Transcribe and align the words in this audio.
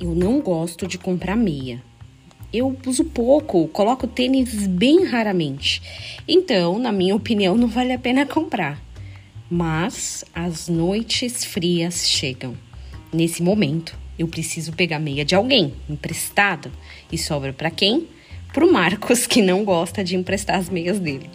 eu 0.00 0.14
não 0.14 0.40
gosto 0.40 0.86
de 0.86 0.98
comprar 0.98 1.36
meia. 1.36 1.82
Eu 2.52 2.76
uso 2.86 3.04
pouco, 3.04 3.66
coloco 3.68 4.06
tênis 4.06 4.66
bem 4.66 5.04
raramente. 5.04 5.82
Então, 6.28 6.78
na 6.78 6.92
minha 6.92 7.14
opinião, 7.14 7.56
não 7.56 7.68
vale 7.68 7.92
a 7.92 7.98
pena 7.98 8.24
comprar. 8.26 8.80
Mas 9.50 10.24
as 10.34 10.68
noites 10.68 11.44
frias 11.44 12.08
chegam. 12.08 12.56
Nesse 13.12 13.42
momento, 13.42 13.96
eu 14.18 14.28
preciso 14.28 14.72
pegar 14.72 14.98
meia 14.98 15.24
de 15.24 15.34
alguém, 15.34 15.74
emprestada. 15.88 16.70
E 17.10 17.18
sobra 17.18 17.52
para 17.52 17.70
quem? 17.70 18.08
Pro 18.52 18.72
Marcos, 18.72 19.26
que 19.26 19.42
não 19.42 19.64
gosta 19.64 20.02
de 20.02 20.16
emprestar 20.16 20.56
as 20.56 20.68
meias 20.68 20.98
dele. 20.98 21.28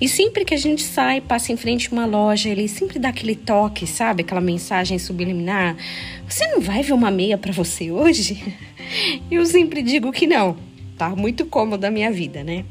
E 0.00 0.08
sempre 0.08 0.44
que 0.44 0.54
a 0.54 0.58
gente 0.58 0.82
sai, 0.82 1.20
passa 1.20 1.52
em 1.52 1.56
frente 1.56 1.92
uma 1.92 2.04
loja, 2.04 2.48
ele 2.48 2.66
sempre 2.66 2.98
dá 2.98 3.10
aquele 3.10 3.36
toque, 3.36 3.86
sabe? 3.86 4.22
Aquela 4.22 4.40
mensagem 4.40 4.98
subliminar. 4.98 5.76
Você 6.28 6.46
não 6.48 6.60
vai 6.60 6.82
ver 6.82 6.92
uma 6.92 7.10
meia 7.10 7.38
para 7.38 7.52
você 7.52 7.90
hoje? 7.90 8.42
Eu 9.30 9.46
sempre 9.46 9.82
digo 9.82 10.10
que 10.10 10.26
não. 10.26 10.56
Tá 10.98 11.10
muito 11.10 11.46
cômodo 11.46 11.84
a 11.84 11.90
minha 11.90 12.10
vida, 12.10 12.42
né? 12.42 12.64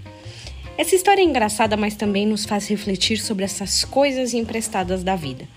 Essa 0.78 0.96
história 0.96 1.22
é 1.22 1.26
engraçada, 1.26 1.78
mas 1.78 1.96
também 1.96 2.26
nos 2.26 2.46
faz 2.46 2.68
refletir 2.68 3.20
sobre 3.20 3.46
essas 3.46 3.86
coisas 3.86 4.34
emprestadas 4.34 5.04
da 5.04 5.16
vida. 5.16 5.48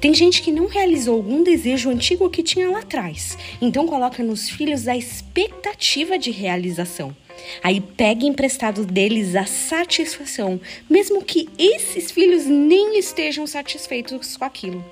Tem 0.00 0.12
gente 0.12 0.42
que 0.42 0.50
não 0.50 0.66
realizou 0.66 1.14
algum 1.14 1.42
desejo 1.42 1.88
antigo 1.88 2.28
que 2.28 2.42
tinha 2.42 2.68
lá 2.68 2.80
atrás, 2.80 3.38
então 3.62 3.86
coloca 3.86 4.22
nos 4.22 4.50
filhos 4.50 4.88
a 4.88 4.96
expectativa 4.96 6.18
de 6.18 6.30
realização. 6.30 7.14
Aí 7.62 7.80
pega 7.80 8.24
emprestado 8.24 8.84
deles 8.84 9.34
a 9.34 9.44
satisfação, 9.44 10.60
mesmo 10.88 11.22
que 11.22 11.48
esses 11.58 12.10
filhos 12.10 12.46
nem 12.46 12.98
estejam 12.98 13.46
satisfeitos 13.46 14.36
com 14.36 14.44
aquilo. 14.44 14.84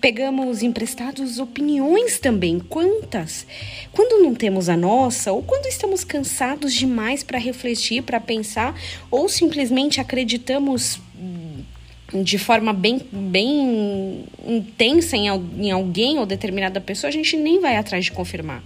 Pegamos 0.00 0.62
emprestados 0.62 1.38
opiniões 1.38 2.18
também, 2.18 2.58
quantas? 2.58 3.46
Quando 3.90 4.22
não 4.22 4.34
temos 4.34 4.68
a 4.68 4.76
nossa, 4.76 5.32
ou 5.32 5.42
quando 5.42 5.66
estamos 5.66 6.04
cansados 6.04 6.74
demais 6.74 7.22
para 7.22 7.38
refletir, 7.38 8.02
para 8.02 8.20
pensar, 8.20 8.78
ou 9.10 9.28
simplesmente 9.30 10.02
acreditamos 10.02 11.00
hum, 11.18 12.22
de 12.22 12.36
forma 12.36 12.72
bem, 12.72 13.00
bem 13.10 14.26
intensa 14.46 15.16
em, 15.16 15.28
em 15.58 15.70
alguém 15.70 16.18
ou 16.18 16.26
determinada 16.26 16.82
pessoa, 16.82 17.08
a 17.08 17.12
gente 17.12 17.34
nem 17.36 17.58
vai 17.58 17.76
atrás 17.76 18.04
de 18.04 18.12
confirmar 18.12 18.62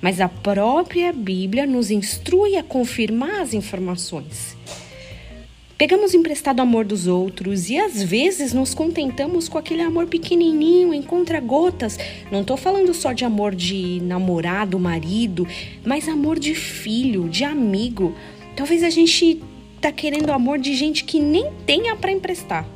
mas 0.00 0.20
a 0.20 0.28
própria 0.28 1.12
Bíblia 1.12 1.66
nos 1.66 1.90
instrui 1.90 2.56
a 2.56 2.62
confirmar 2.62 3.40
as 3.40 3.54
informações. 3.54 4.56
Pegamos 5.78 6.12
emprestado 6.12 6.58
o 6.58 6.62
amor 6.62 6.84
dos 6.84 7.06
outros 7.06 7.70
e 7.70 7.78
às 7.78 8.02
vezes 8.02 8.52
nos 8.52 8.74
contentamos 8.74 9.48
com 9.48 9.58
aquele 9.58 9.82
amor 9.82 10.08
pequenininho, 10.08 10.92
em 10.92 11.00
contra-gotas. 11.00 11.96
Não 12.32 12.40
estou 12.40 12.56
falando 12.56 12.92
só 12.92 13.12
de 13.12 13.24
amor 13.24 13.54
de 13.54 14.00
namorado, 14.02 14.76
marido, 14.76 15.46
mas 15.84 16.08
amor 16.08 16.36
de 16.36 16.52
filho, 16.52 17.28
de 17.28 17.44
amigo. 17.44 18.12
Talvez 18.56 18.82
a 18.82 18.90
gente 18.90 19.40
tá 19.80 19.92
querendo 19.92 20.32
amor 20.32 20.58
de 20.58 20.74
gente 20.74 21.04
que 21.04 21.20
nem 21.20 21.52
tenha 21.64 21.94
para 21.94 22.10
emprestar. 22.10 22.66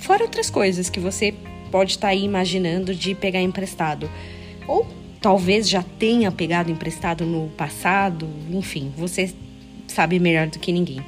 Fora 0.00 0.24
outras 0.24 0.50
coisas 0.50 0.90
que 0.90 0.98
você 0.98 1.32
pode 1.70 1.92
estar 1.92 2.08
tá 2.08 2.12
aí 2.12 2.24
imaginando 2.24 2.92
de 2.92 3.14
pegar 3.14 3.40
emprestado. 3.40 4.10
Ou 4.66 4.84
talvez 5.20 5.68
já 5.68 5.82
tenha 5.82 6.30
pegado 6.30 6.70
emprestado 6.70 7.24
no 7.24 7.48
passado, 7.50 8.28
enfim, 8.50 8.92
você 8.96 9.32
sabe 9.86 10.18
melhor 10.18 10.46
do 10.46 10.58
que 10.58 10.72
ninguém. 10.72 11.00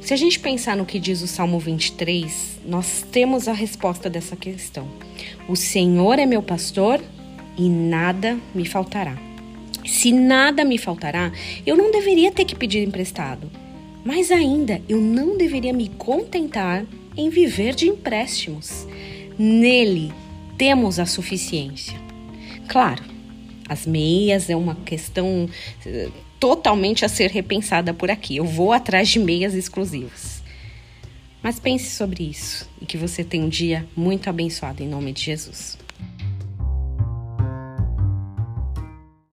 Se 0.00 0.12
a 0.12 0.16
gente 0.16 0.40
pensar 0.40 0.76
no 0.76 0.84
que 0.84 0.98
diz 0.98 1.22
o 1.22 1.28
Salmo 1.28 1.60
23, 1.60 2.60
nós 2.66 3.06
temos 3.12 3.46
a 3.46 3.52
resposta 3.52 4.10
dessa 4.10 4.34
questão. 4.34 4.88
O 5.48 5.54
Senhor 5.54 6.18
é 6.18 6.26
meu 6.26 6.42
pastor 6.42 7.00
e 7.56 7.68
nada 7.68 8.36
me 8.52 8.66
faltará. 8.66 9.16
Se 9.86 10.12
nada 10.12 10.64
me 10.64 10.76
faltará, 10.78 11.30
eu 11.64 11.76
não 11.76 11.90
deveria 11.92 12.32
ter 12.32 12.44
que 12.44 12.56
pedir 12.56 12.86
emprestado. 12.86 13.50
Mas 14.04 14.32
ainda, 14.32 14.82
eu 14.88 15.00
não 15.00 15.36
deveria 15.36 15.72
me 15.72 15.88
contentar 15.88 16.84
em 17.16 17.28
viver 17.30 17.74
de 17.74 17.88
empréstimos. 17.88 18.86
Nele 19.38 20.12
temos 20.58 20.98
a 20.98 21.06
suficiência. 21.06 21.96
Claro, 22.68 23.04
as 23.72 23.86
meias 23.86 24.48
é 24.48 24.56
uma 24.56 24.74
questão 24.74 25.48
eh, 25.84 26.08
totalmente 26.38 27.04
a 27.04 27.08
ser 27.08 27.30
repensada 27.30 27.94
por 27.94 28.10
aqui. 28.10 28.36
Eu 28.36 28.44
vou 28.44 28.72
atrás 28.72 29.08
de 29.08 29.18
meias 29.18 29.54
exclusivas. 29.54 30.42
Mas 31.42 31.58
pense 31.58 31.90
sobre 31.90 32.22
isso 32.22 32.68
e 32.80 32.86
que 32.86 32.96
você 32.96 33.24
tenha 33.24 33.44
um 33.44 33.48
dia 33.48 33.86
muito 33.96 34.30
abençoado 34.30 34.82
em 34.82 34.88
nome 34.88 35.12
de 35.12 35.22
Jesus. 35.22 35.81